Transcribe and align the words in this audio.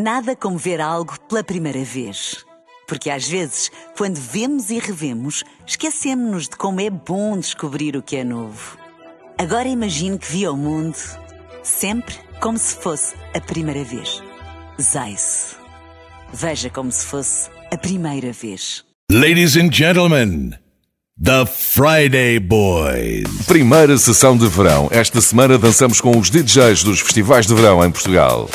Nada 0.00 0.36
como 0.36 0.56
ver 0.56 0.80
algo 0.80 1.18
pela 1.28 1.42
primeira 1.42 1.82
vez. 1.82 2.44
Porque 2.86 3.10
às 3.10 3.26
vezes, 3.26 3.68
quando 3.96 4.14
vemos 4.14 4.70
e 4.70 4.78
revemos, 4.78 5.42
esquecemos-nos 5.66 6.44
de 6.44 6.56
como 6.56 6.80
é 6.80 6.88
bom 6.88 7.36
descobrir 7.36 7.96
o 7.96 8.02
que 8.02 8.14
é 8.14 8.22
novo. 8.22 8.78
Agora 9.36 9.66
imagine 9.66 10.16
que 10.16 10.30
viu 10.30 10.52
o 10.52 10.56
mundo 10.56 10.96
sempre 11.64 12.14
como 12.40 12.56
se 12.56 12.76
fosse 12.76 13.16
a 13.34 13.40
primeira 13.40 13.82
vez. 13.82 14.22
Zais. 14.80 15.56
Veja 16.32 16.70
como 16.70 16.92
se 16.92 17.04
fosse 17.04 17.50
a 17.72 17.76
primeira 17.76 18.30
vez. 18.32 18.84
Ladies 19.10 19.56
and 19.56 19.72
gentlemen, 19.72 20.54
The 21.20 21.44
Friday 21.44 22.38
Boys. 22.38 23.24
Primeira 23.48 23.98
sessão 23.98 24.36
de 24.36 24.46
verão. 24.46 24.86
Esta 24.92 25.20
semana 25.20 25.58
dançamos 25.58 26.00
com 26.00 26.16
os 26.16 26.30
DJs 26.30 26.84
dos 26.84 27.00
festivais 27.00 27.48
de 27.48 27.54
verão 27.56 27.84
em 27.84 27.90
Portugal. 27.90 28.48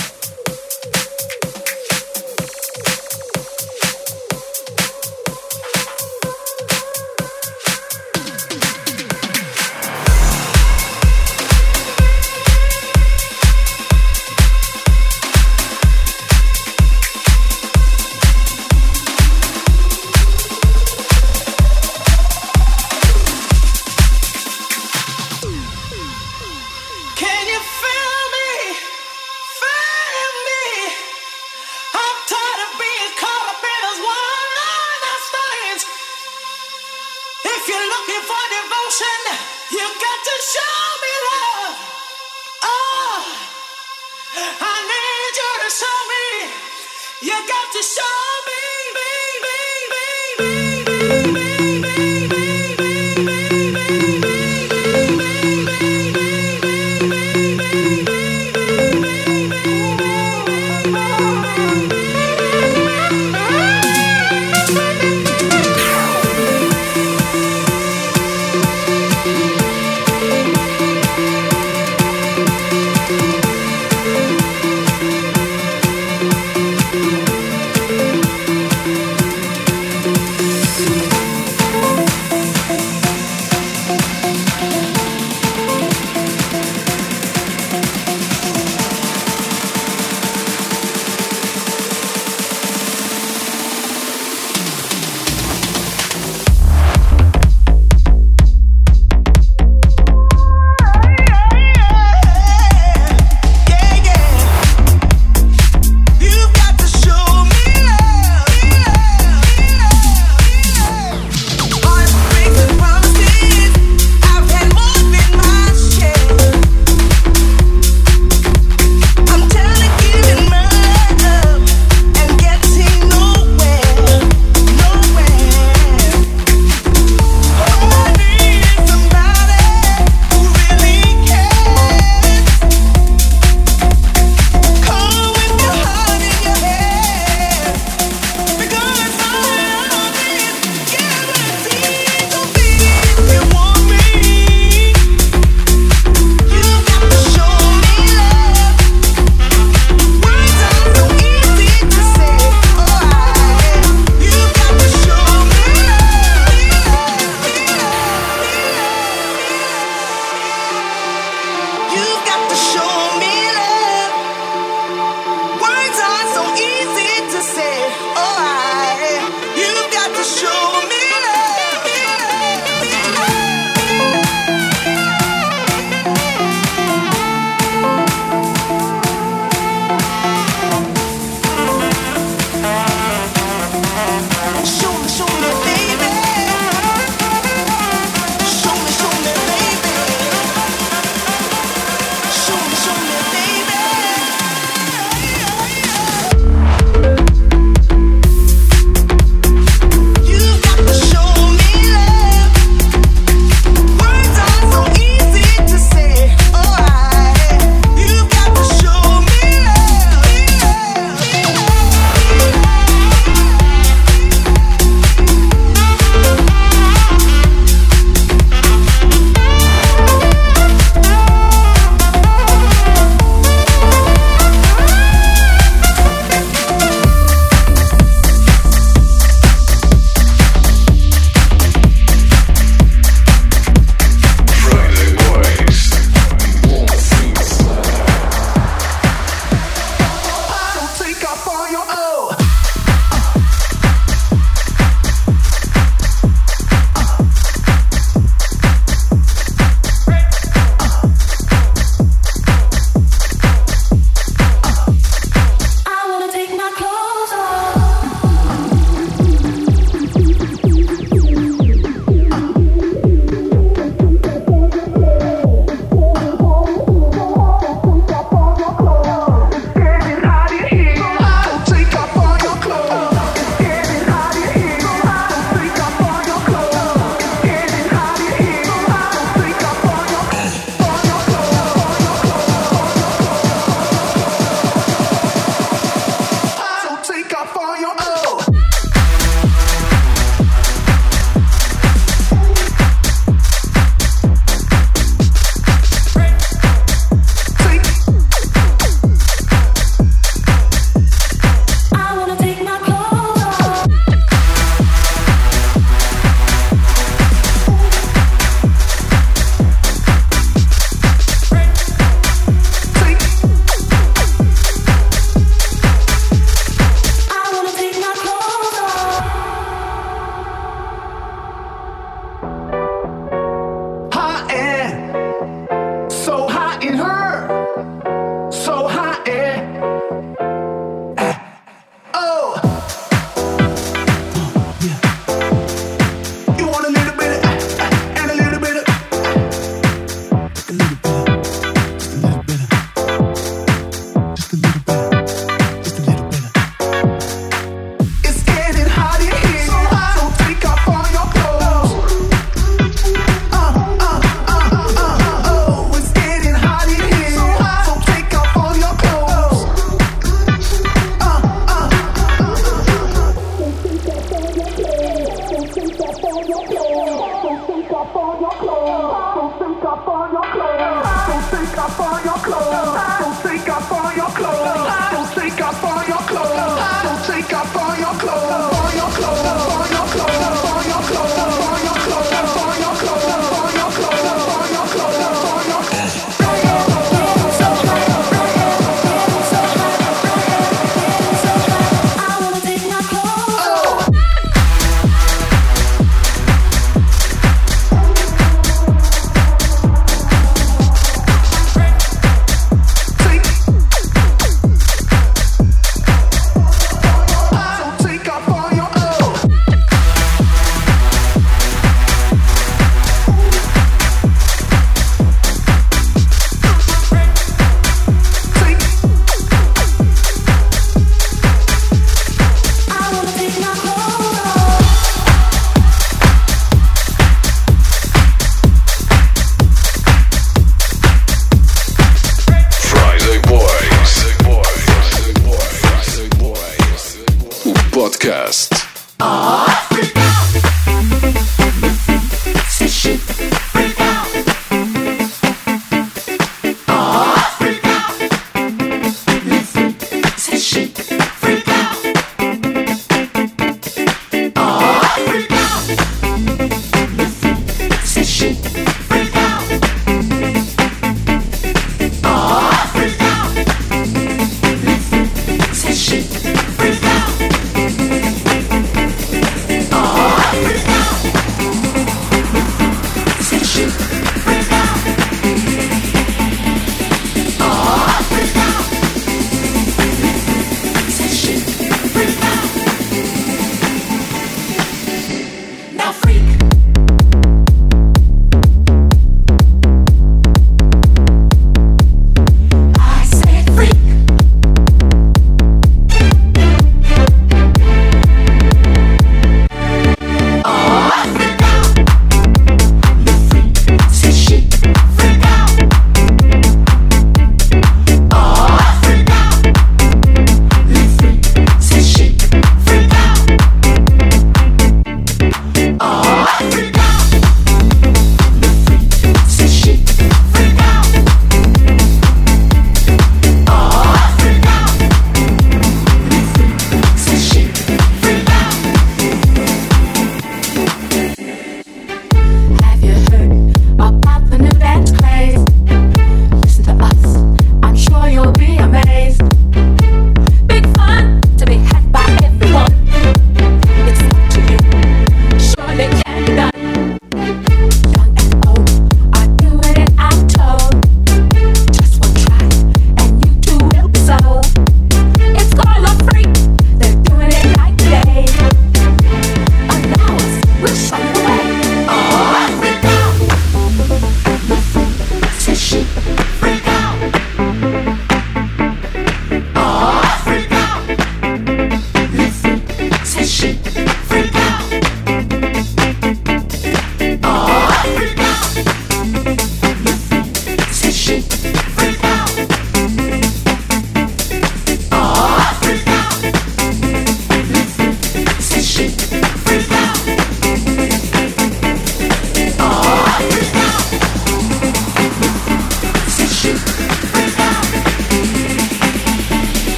Friday 581.24 581.83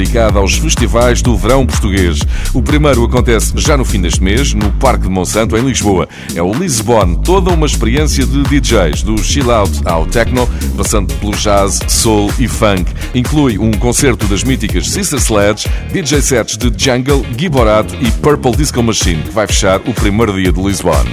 dedicada 0.00 0.38
aos 0.38 0.56
festivais 0.56 1.20
do 1.20 1.36
verão 1.36 1.66
português. 1.66 2.20
O 2.54 2.62
primeiro 2.62 3.04
acontece 3.04 3.52
já 3.56 3.76
no 3.76 3.84
fim 3.84 4.00
deste 4.00 4.22
mês, 4.22 4.54
no 4.54 4.72
Parque 4.72 5.04
de 5.04 5.10
Monsanto, 5.10 5.56
em 5.56 5.60
Lisboa. 5.60 6.08
É 6.34 6.42
o 6.42 6.52
Lisbon, 6.54 7.16
toda 7.16 7.50
uma 7.50 7.66
experiência 7.66 8.24
de 8.24 8.42
DJs, 8.44 9.02
do 9.02 9.22
chill 9.22 9.52
out 9.52 9.70
ao 9.84 10.06
techno, 10.06 10.48
passando 10.74 11.12
pelo 11.14 11.32
jazz, 11.32 11.80
soul 11.86 12.32
e 12.38 12.48
funk. 12.48 12.90
Inclui 13.14 13.58
um 13.58 13.72
concerto 13.72 14.26
das 14.26 14.42
míticas 14.42 14.88
Sister 14.88 15.18
Sledge, 15.18 15.68
DJ 15.92 16.22
sets 16.22 16.56
de 16.56 16.72
Jungle, 16.82 17.24
Giborato 17.36 17.94
e 18.00 18.10
Purple 18.10 18.52
Disco 18.52 18.82
Machine, 18.82 19.22
que 19.22 19.30
vai 19.30 19.46
fechar 19.46 19.80
o 19.86 19.92
primeiro 19.92 20.32
dia 20.34 20.50
de 20.50 20.62
Lisbon. 20.62 21.04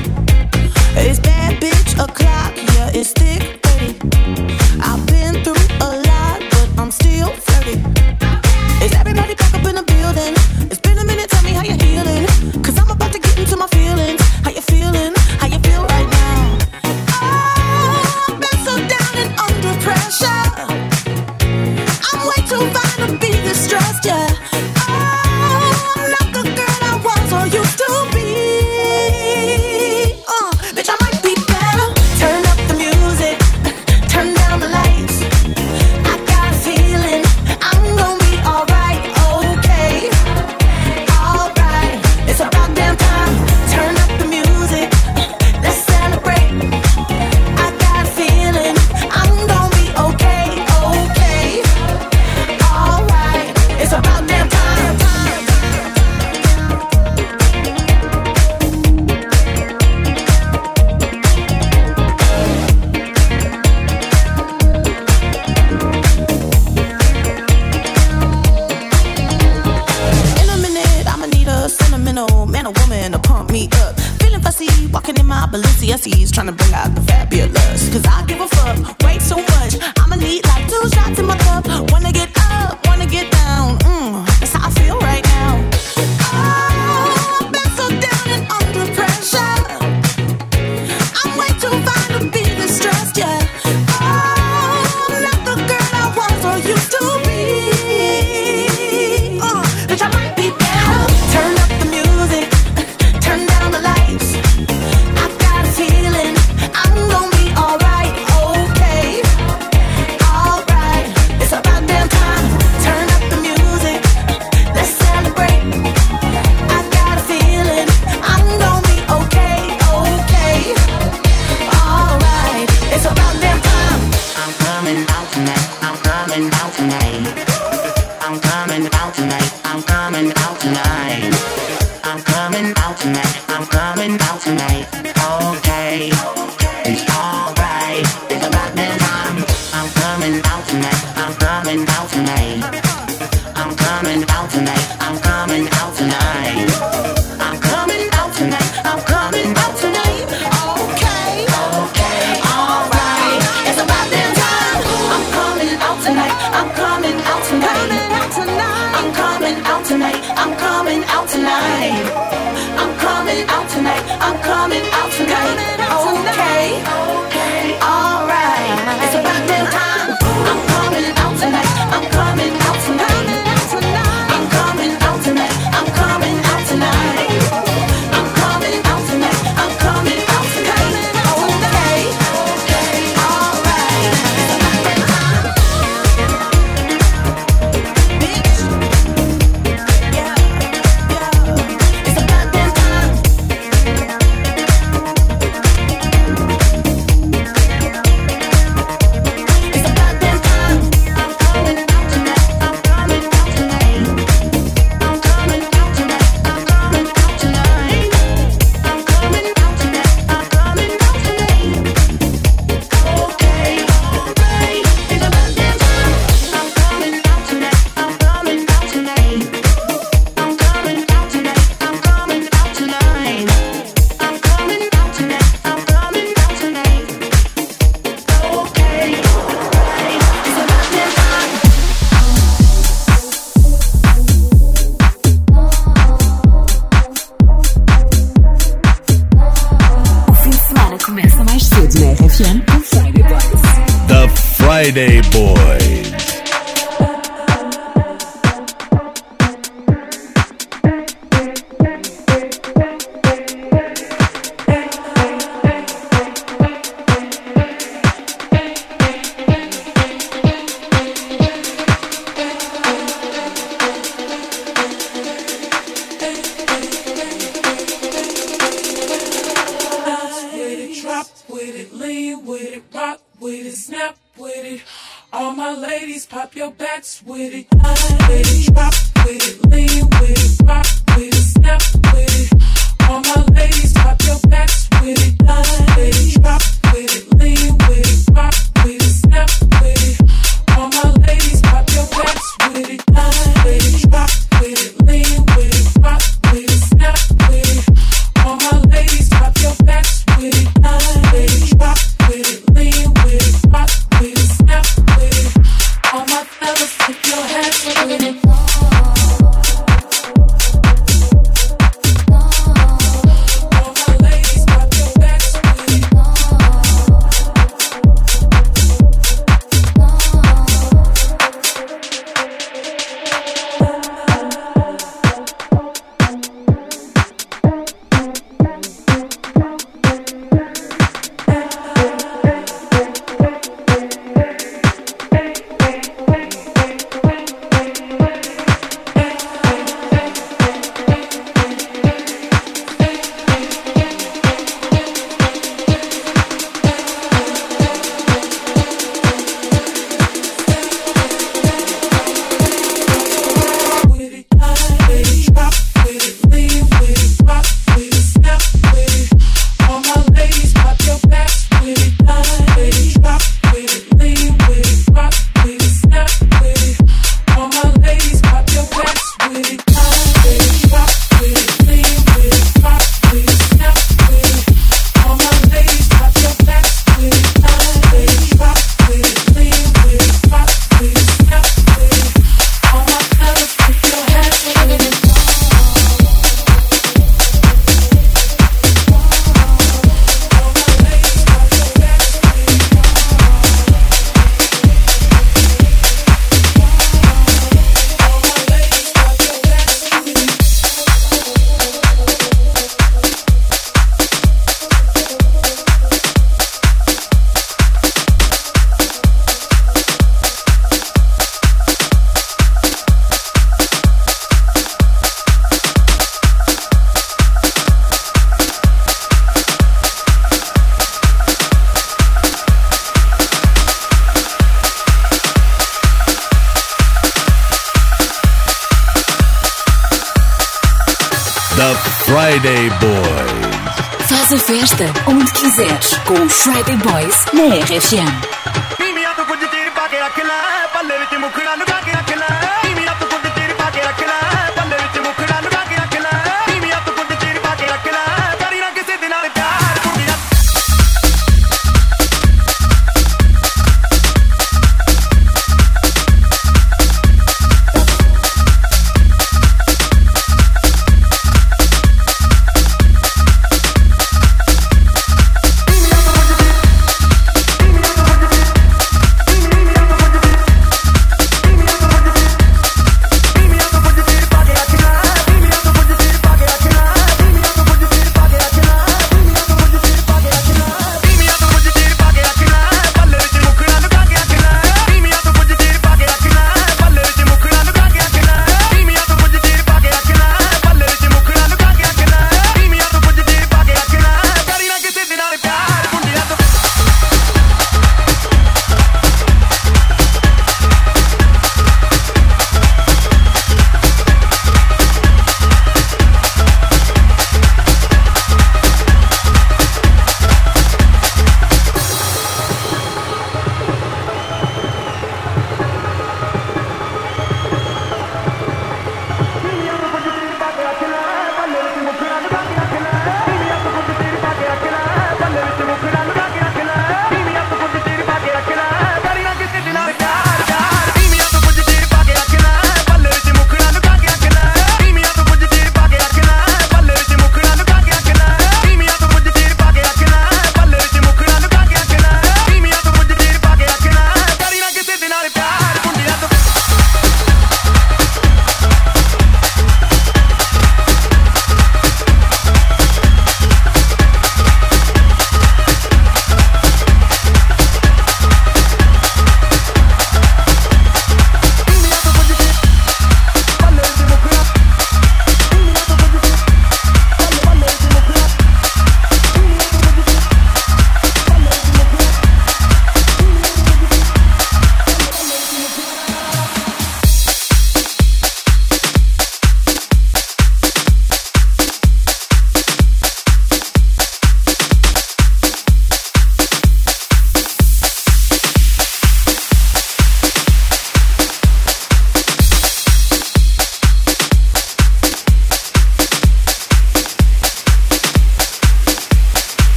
Com 436.78 436.82
os 436.82 436.86
Friday 436.86 436.98
Boys 436.98 437.46
na 437.54 437.76
RFM. 437.86 438.57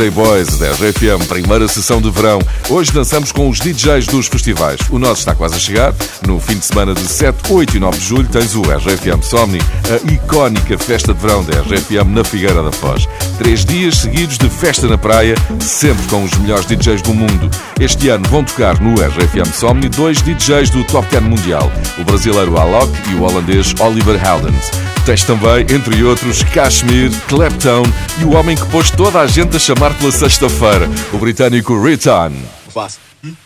Friday 0.00 0.10
Boys 0.10 0.56
da 0.56 0.70
RFM, 0.70 1.26
primeira 1.28 1.68
sessão 1.68 2.00
de 2.00 2.10
verão. 2.10 2.40
Hoje 2.70 2.90
dançamos 2.90 3.32
com 3.32 3.50
os 3.50 3.58
DJs 3.58 4.06
dos 4.06 4.28
festivais. 4.28 4.80
O 4.88 4.98
nosso 4.98 5.20
está 5.20 5.34
quase 5.34 5.56
a 5.56 5.58
chegar. 5.58 5.94
No 6.26 6.40
fim 6.40 6.56
de 6.56 6.64
semana 6.64 6.94
de 6.94 7.02
7, 7.02 7.52
8 7.52 7.76
e 7.76 7.80
9 7.80 7.98
de 7.98 8.06
julho 8.06 8.26
tens 8.26 8.54
o 8.54 8.62
RFM 8.62 9.22
Somni, 9.22 9.58
a 9.90 10.10
icónica 10.10 10.78
festa 10.78 11.12
de 11.12 11.20
verão 11.20 11.44
da 11.44 11.60
RFM 11.60 12.14
na 12.14 12.24
Figueira 12.24 12.62
da 12.62 12.72
Foz. 12.72 13.06
Três 13.36 13.62
dias 13.62 13.98
seguidos 13.98 14.38
de 14.38 14.48
festa 14.48 14.88
na 14.88 14.96
praia, 14.96 15.34
sempre 15.60 16.06
com 16.06 16.24
os 16.24 16.32
melhores 16.38 16.64
DJs 16.64 17.02
do 17.02 17.12
mundo. 17.12 17.50
Este 17.78 18.08
ano 18.08 18.26
vão 18.30 18.42
tocar 18.42 18.80
no 18.80 18.94
RFM 18.94 19.52
Somni 19.52 19.90
dois 19.90 20.22
DJs 20.22 20.70
do 20.70 20.82
Top 20.84 21.06
10 21.10 21.24
Mundial, 21.24 21.70
o 21.98 22.04
brasileiro 22.04 22.58
Alok 22.58 22.90
e 23.10 23.16
o 23.16 23.22
holandês 23.22 23.74
Oliver 23.78 24.18
Heldens. 24.24 24.70
Tens 25.04 25.24
também, 25.24 25.62
entre 25.74 26.02
outros, 26.04 26.42
Kashmir, 26.42 27.10
Clapton 27.26 27.82
e 28.20 28.24
o 28.24 28.34
homem 28.34 28.56
que 28.56 28.66
pôs 28.66 28.90
toda 28.90 29.20
a 29.20 29.26
gente 29.26 29.56
a 29.56 29.58
chamar 29.58 29.89
ar 29.90 29.98
pela 29.98 30.12
sexta-feira, 30.12 30.88
o 31.12 31.18
britânico 31.18 31.74
Ritan. 31.82 32.32
Boss, 32.72 32.98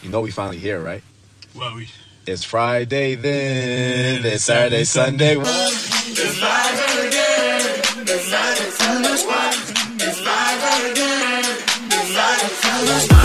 you 0.02 0.10
know 0.10 0.20
we 0.22 0.30
finally 0.30 0.58
here, 0.58 0.78
right? 0.78 1.02
Well, 1.54 1.74
we... 1.74 1.88
It's 2.26 2.44
Friday 2.44 3.16
then, 3.16 4.24
it's 4.24 4.44
Saturday, 4.44 4.84
Sunday. 4.84 5.36
It's 5.36 6.40
live 6.40 6.80
again, 7.06 7.60
it's 8.02 8.30
live 8.30 8.60
again, 8.60 9.04
it's 9.96 10.16
it's 10.16 10.20
live 10.20 10.52
again. 12.94 13.24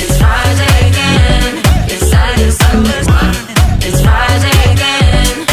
It's 0.00 0.16
Friday 0.18 0.88
again, 0.88 1.62
it's 1.88 2.10
It's 3.86 4.00
Friday 4.02 4.58
again. 4.72 5.46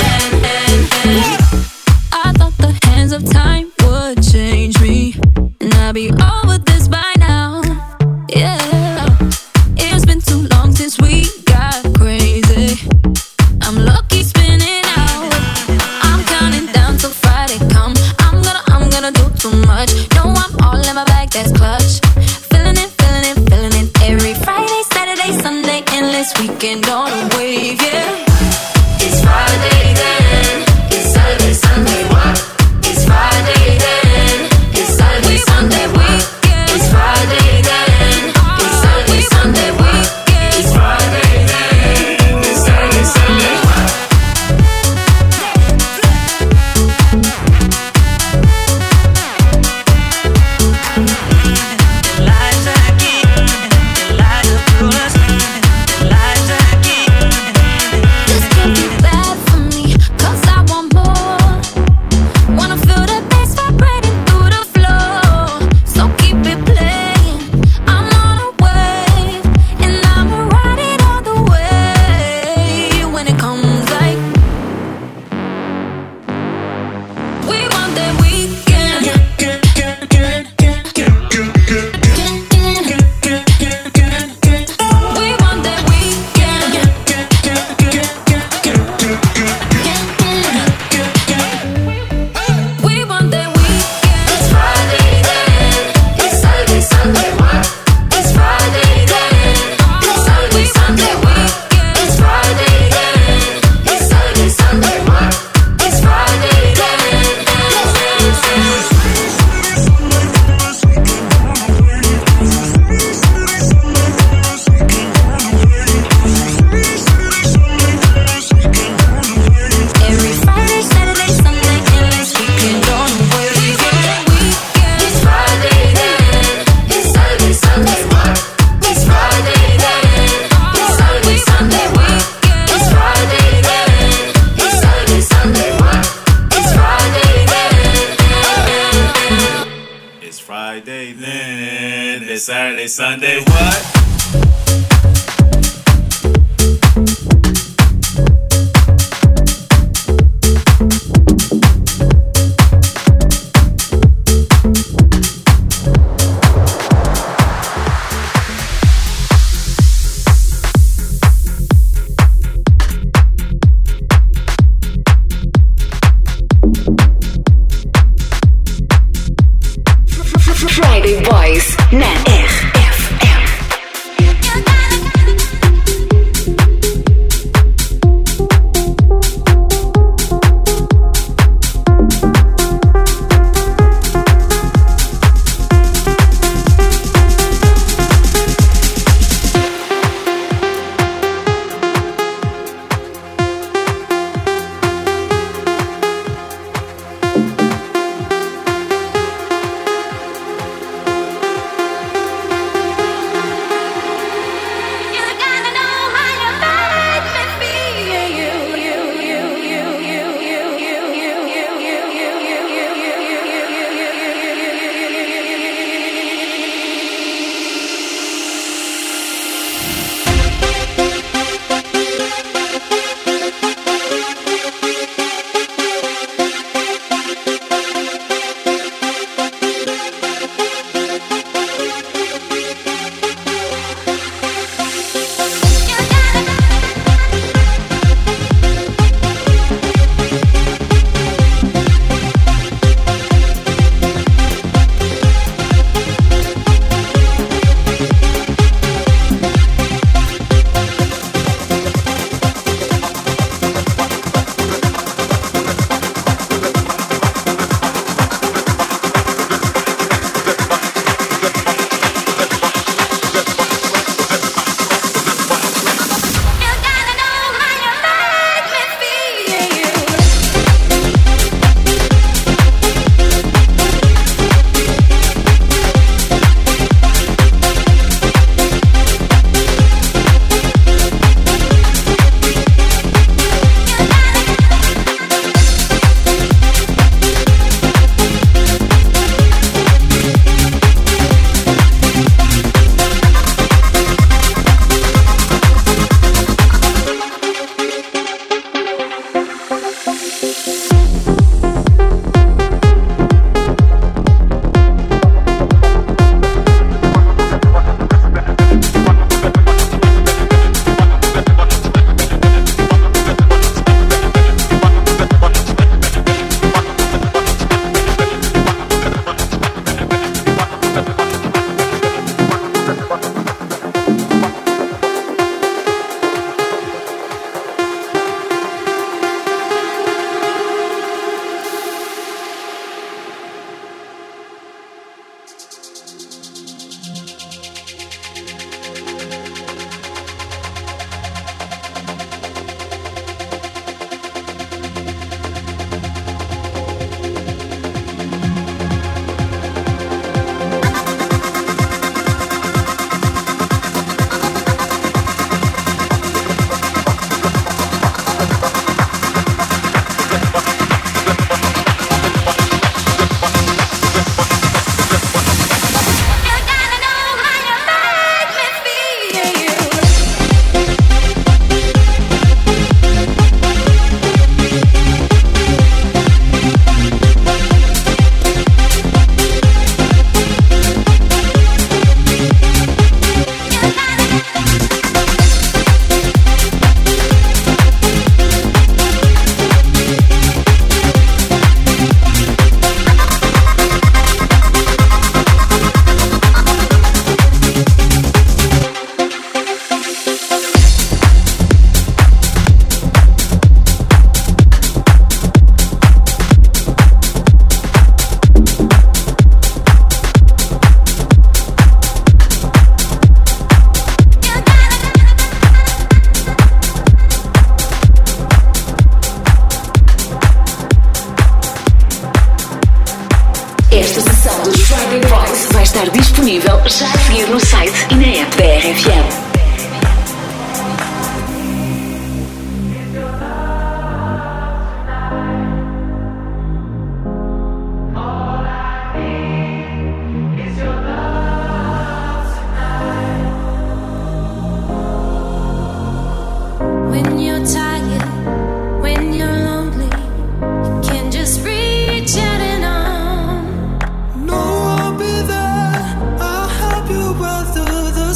I 2.13 2.31
thought 2.33 2.57
the 2.57 2.71
hands 2.83 3.11
of 3.13 3.23
time. 3.31 3.54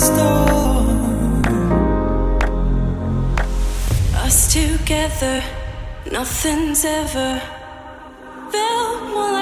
Storm. 0.10 1.44
Us 4.26 4.38
together, 4.54 5.44
nothing's 6.12 6.84
ever 6.86 7.42
felt 8.52 9.04
more 9.16 9.39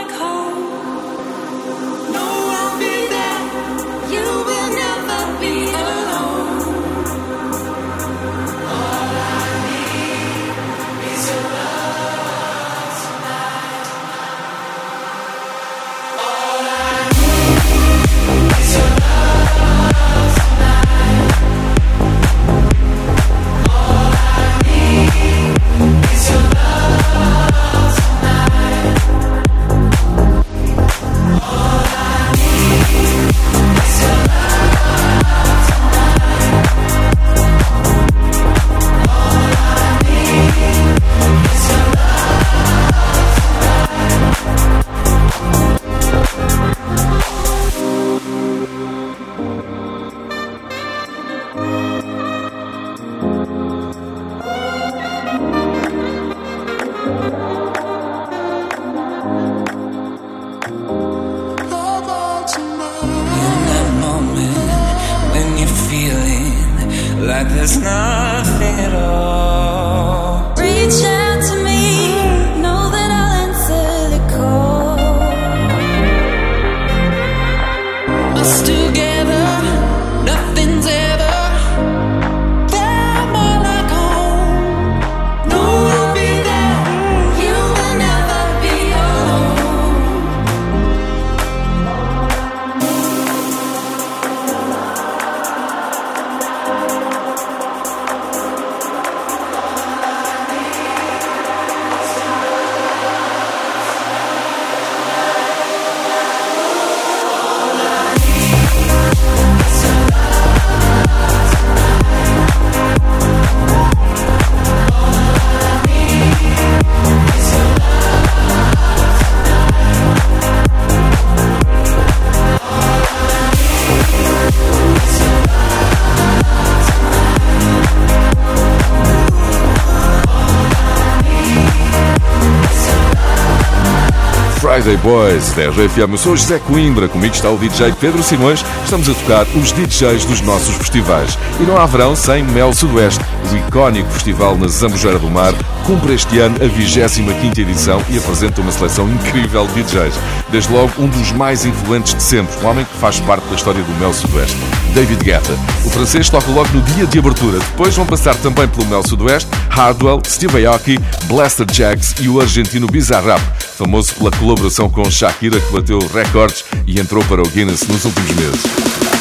Friday 134.87 135.03
Boys, 135.03 135.51
da 135.51 135.69
RFM. 135.69 136.11
Eu 136.13 136.17
sou 136.17 136.37
José 136.37 136.59
Coimbra, 136.59 137.09
comigo 137.09 137.35
está 137.35 137.49
o 137.49 137.57
DJ 137.57 137.91
Pedro 137.99 138.23
Simões. 138.23 138.63
Estamos 138.85 139.09
a 139.09 139.13
tocar 139.13 139.45
os 139.53 139.73
DJs 139.73 140.23
dos 140.23 140.39
nossos 140.39 140.75
festivais. 140.75 141.37
E 141.59 141.63
não 141.63 141.75
há 141.77 141.85
verão 141.85 142.15
sem 142.15 142.41
Mel 142.41 142.73
Sudoeste. 142.73 143.21
O 143.51 143.55
icónico 143.57 144.09
festival 144.11 144.57
na 144.57 144.69
Zambujeira 144.69 145.19
do 145.19 145.29
Mar 145.29 145.53
cumpre 145.85 146.13
este 146.13 146.39
ano 146.39 146.55
a 146.55 146.69
25ª 146.69 147.57
edição 147.57 148.01
e 148.09 148.17
apresenta 148.17 148.61
uma 148.61 148.71
seleção 148.71 149.09
incrível 149.09 149.67
de 149.67 149.83
DJs. 149.83 150.13
Desde 150.49 150.71
logo, 150.71 150.93
um 150.97 151.07
dos 151.07 151.33
mais 151.33 151.65
influentes 151.65 152.13
de 152.13 152.23
sempre, 152.23 152.55
um 152.63 152.69
homem 152.69 152.85
que 152.85 152.97
faz 152.97 153.19
parte 153.19 153.45
da 153.49 153.55
história 153.55 153.83
do 153.83 153.99
Mel 153.99 154.13
Sudoeste, 154.13 154.55
David 154.93 155.21
Guetta. 155.21 155.51
O 155.83 155.89
francês 155.89 156.29
toca 156.29 156.49
logo 156.49 156.69
no 156.73 156.81
dia 156.81 157.05
de 157.05 157.19
abertura. 157.19 157.59
Depois 157.59 157.93
vão 157.93 158.05
passar 158.05 158.35
também 158.35 158.65
pelo 158.69 158.87
Mel 158.87 159.05
Sudoeste 159.05 159.49
Hardwell, 159.77 160.23
Steve 160.25 160.65
Aoki, 160.65 160.97
Blaster 161.25 161.67
Jacks 161.71 162.15
e 162.19 162.27
o 162.27 162.41
argentino 162.41 162.87
Bizarrap, 162.87 163.39
famoso 163.77 164.15
pela 164.15 164.31
colaboração 164.31 164.89
com 164.89 165.09
Shakira, 165.09 165.59
que 165.59 165.71
bateu 165.71 165.99
recordes 166.13 166.65
e 166.87 166.99
entrou 166.99 167.23
para 167.25 167.41
o 167.41 167.47
Guinness 167.47 167.87
nos 167.87 168.03
últimos 168.05 168.31
meses. 168.31 169.16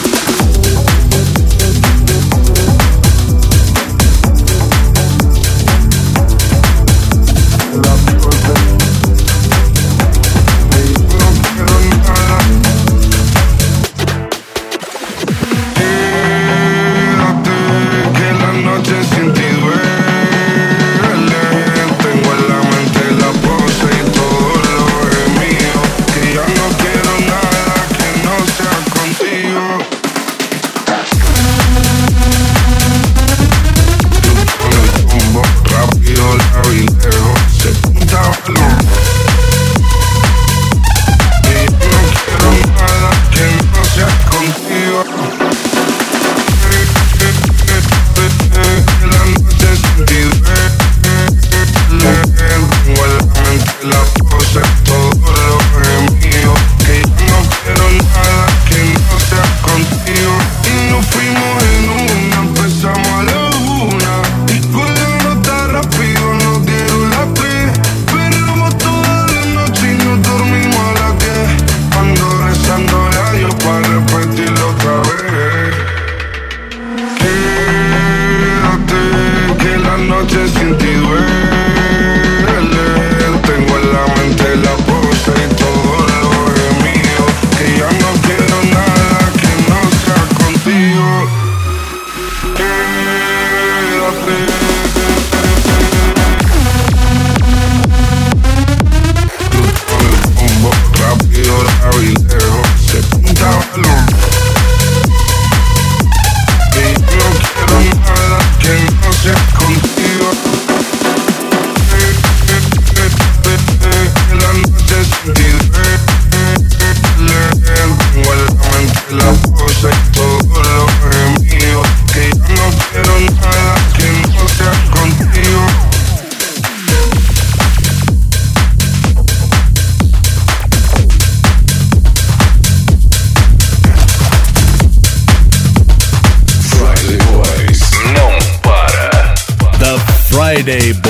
Day 140.66 141.05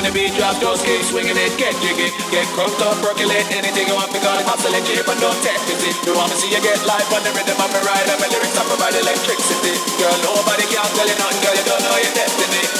when 0.00 0.08
the 0.08 0.16
beat 0.16 0.32
drops, 0.32 0.56
just 0.56 0.80
keep 0.88 1.04
swinging 1.04 1.36
it, 1.36 1.52
get 1.60 1.76
jiggy, 1.84 2.08
get 2.32 2.48
crunked 2.56 2.80
up, 2.80 2.96
percolate 3.04 3.44
anything 3.52 3.84
you 3.84 3.92
want 3.92 4.08
because 4.08 4.40
I'm 4.48 4.56
cheap 4.88 5.04
and 5.04 5.20
don't 5.20 5.36
test 5.44 5.68
it. 5.68 5.76
You 6.08 6.16
want 6.16 6.32
to 6.32 6.36
see 6.40 6.48
you 6.48 6.60
get 6.64 6.80
life 6.88 7.04
on 7.12 7.20
the 7.20 7.28
rhythm 7.36 7.60
of 7.60 7.68
my 7.68 7.80
ride, 7.84 8.08
and 8.08 8.16
my 8.16 8.28
lyrics 8.32 8.56
I 8.56 8.64
provide 8.64 8.96
electricity. 8.96 9.76
Girl, 10.00 10.16
nobody 10.24 10.64
can 10.72 10.88
tell 10.96 11.04
you 11.04 11.16
nothing, 11.20 11.40
girl, 11.44 11.52
you 11.52 11.64
don't 11.68 11.82
know 11.84 11.96
your 12.00 12.14
destiny. 12.16 12.79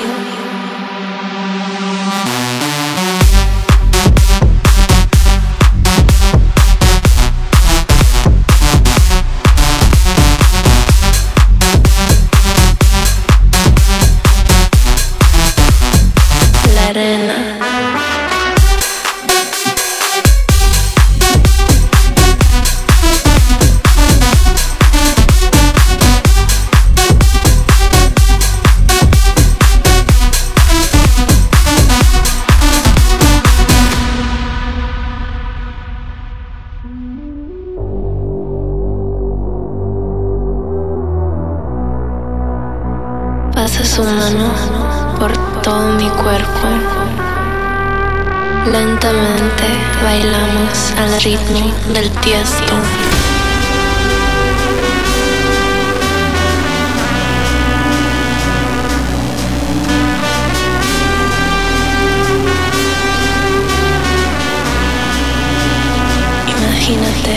Imagínate, 66.91 67.35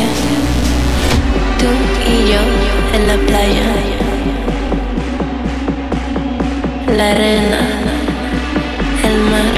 tú 1.61 1.69
y 2.11 2.13
yo 2.29 2.43
en 2.93 3.07
la 3.07 3.17
playa, 3.25 3.69
la 6.97 7.11
arena, 7.11 7.61
el 9.05 9.17
mar, 9.31 9.55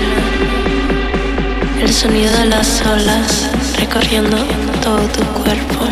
el 1.81 1.93
sonido 1.95 2.31
de 2.41 2.45
las 2.45 2.83
olas 2.83 3.49
recorriendo 3.79 4.37
todo 4.83 4.99
tu 4.99 5.23
cuerpo. 5.43 5.87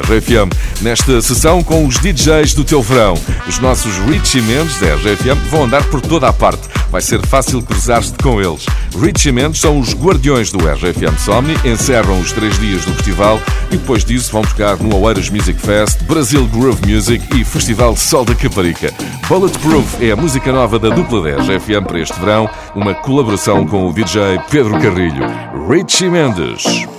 RFM. 0.00 0.52
Nesta 0.80 1.20
sessão 1.20 1.62
com 1.62 1.86
os 1.86 1.98
DJs 1.98 2.54
do 2.54 2.64
teu 2.64 2.82
verão, 2.82 3.14
os 3.46 3.58
nossos 3.58 3.96
Richie 3.98 4.42
Mendes 4.42 4.78
da 4.78 4.94
RFM 4.94 5.48
vão 5.50 5.64
andar 5.64 5.84
por 5.84 6.00
toda 6.00 6.28
a 6.28 6.32
parte. 6.32 6.68
Vai 6.90 7.02
ser 7.02 7.24
fácil 7.26 7.62
cruzar-te 7.62 8.12
com 8.22 8.40
eles. 8.40 8.64
Richie 8.98 9.32
Mendes 9.32 9.60
são 9.60 9.78
os 9.78 9.94
guardiões 9.94 10.50
do 10.50 10.58
RFM 10.58 11.18
Somni, 11.18 11.54
encerram 11.64 12.18
os 12.20 12.32
três 12.32 12.58
dias 12.58 12.84
do 12.84 12.92
festival 12.94 13.40
e 13.70 13.76
depois 13.76 14.04
disso 14.04 14.32
vão 14.32 14.42
tocar 14.42 14.76
no 14.76 14.96
Oeiras 14.96 15.28
Music 15.28 15.60
Fest, 15.60 16.02
Brasil 16.04 16.46
Groove 16.46 16.90
Music 16.90 17.22
e 17.36 17.44
Festival 17.44 17.96
Sol 17.96 18.24
da 18.24 18.34
Caparica. 18.34 18.92
Bulletproof 19.28 20.02
é 20.02 20.12
a 20.12 20.16
música 20.16 20.50
nova 20.50 20.78
da 20.78 20.88
dupla 20.88 21.36
da 21.36 21.60
FM 21.60 21.86
para 21.86 22.00
este 22.00 22.18
verão, 22.18 22.48
uma 22.74 22.94
colaboração 22.94 23.66
com 23.66 23.88
o 23.88 23.92
DJ 23.92 24.40
Pedro 24.50 24.80
Carrilho. 24.80 25.26
Richie 25.68 26.08
Mendes. 26.08 26.97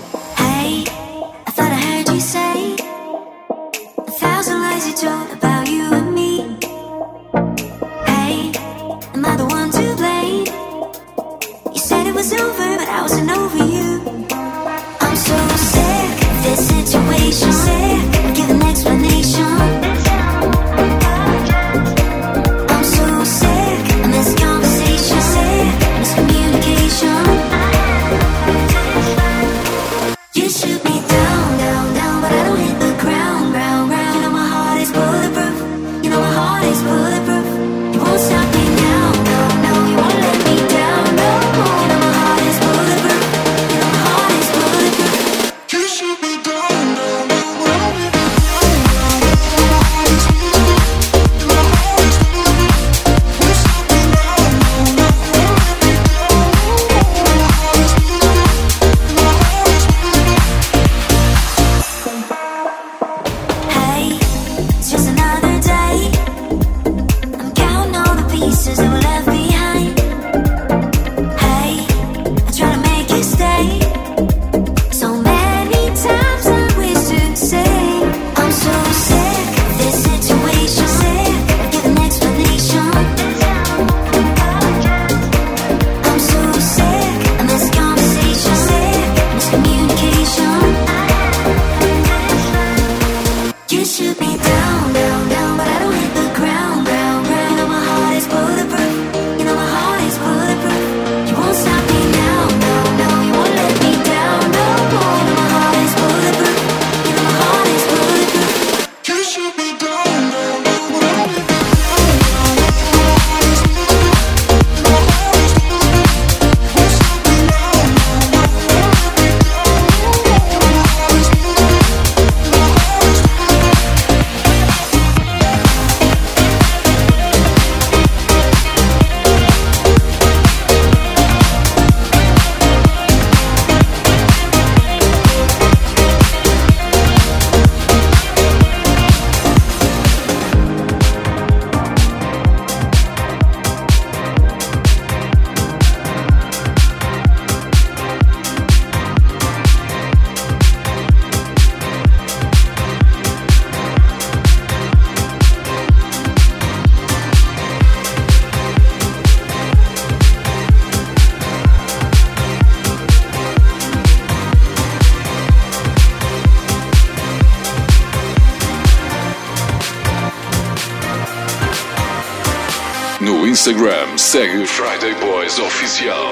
Segue 174.30 174.62
o 174.62 174.68
Friday 174.68 175.16
Boys 175.16 175.58
Oficial. 175.58 176.29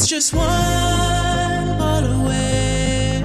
It's 0.00 0.06
just 0.06 0.32
one 0.32 1.76
ball 1.76 2.04
away, 2.04 3.20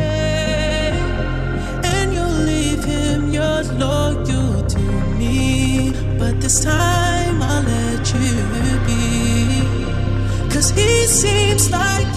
and 1.83 2.11
you'll 2.11 2.39
leave 2.51 2.83
him 2.83 3.31
your 3.31 3.61
loyal 3.77 4.65
to 4.65 4.79
me. 5.19 5.93
But 6.17 6.41
this 6.41 6.63
time 6.63 7.43
I'll 7.43 7.61
let 7.61 8.11
you 8.15 8.43
be, 8.87 10.49
cause 10.51 10.71
he 10.71 11.05
seems 11.05 11.69
like. 11.69 12.12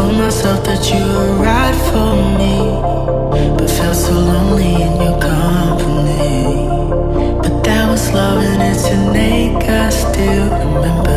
told 0.00 0.16
myself 0.16 0.64
that 0.64 0.82
you 0.90 1.02
were 1.16 1.34
right 1.44 1.76
for 1.90 2.12
me, 2.38 2.56
but 3.56 3.68
felt 3.68 3.94
so 3.94 4.12
lonely 4.12 4.72
in 4.86 4.92
your 5.04 5.18
company. 5.20 6.68
But 7.42 7.62
that 7.64 7.90
was 7.90 8.10
love, 8.12 8.42
and 8.42 8.62
it's 8.62 8.86
innate. 8.88 9.62
I 9.68 9.90
still 9.90 10.44
remember. 10.58 11.09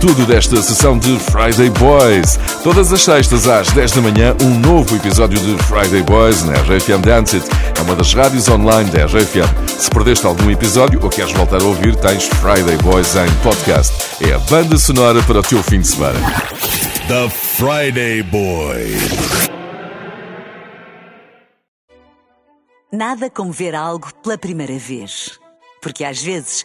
Tudo 0.00 0.24
desta 0.24 0.56
sessão 0.62 0.98
de 0.98 1.18
Friday 1.18 1.68
Boys. 1.68 2.38
Todas 2.64 2.90
as 2.90 3.02
sextas 3.02 3.46
às 3.46 3.70
10 3.70 3.92
da 3.92 4.00
manhã, 4.00 4.36
um 4.42 4.58
novo 4.58 4.96
episódio 4.96 5.38
de 5.38 5.62
Friday 5.64 6.02
Boys 6.02 6.42
na 6.42 6.54
RFM 6.54 7.02
Dance 7.02 7.36
It. 7.36 7.46
É 7.78 7.82
uma 7.82 7.94
das 7.94 8.14
rádios 8.14 8.48
online 8.48 8.90
da 8.90 9.04
RFM. 9.04 9.68
Se 9.68 9.90
perdeste 9.90 10.26
algum 10.26 10.50
episódio 10.50 10.98
ou 11.02 11.10
queres 11.10 11.32
voltar 11.32 11.60
a 11.60 11.64
ouvir, 11.64 11.94
tens 11.96 12.24
Friday 12.24 12.78
Boys 12.78 13.14
em 13.14 13.30
podcast. 13.42 13.94
É 14.26 14.32
a 14.32 14.38
banda 14.38 14.78
sonora 14.78 15.22
para 15.22 15.40
o 15.40 15.42
teu 15.42 15.62
fim 15.62 15.80
de 15.80 15.88
semana. 15.88 16.18
The 17.06 17.28
Friday 17.28 18.22
Boys. 18.22 19.50
Nada 22.90 23.28
como 23.28 23.52
ver 23.52 23.74
algo 23.74 24.08
pela 24.22 24.38
primeira 24.38 24.78
vez. 24.78 25.38
Porque 25.82 26.04
às 26.04 26.22
vezes, 26.22 26.64